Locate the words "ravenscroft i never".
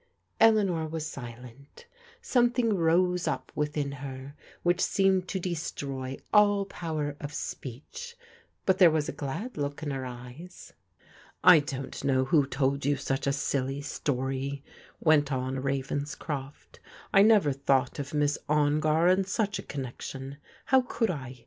15.59-17.53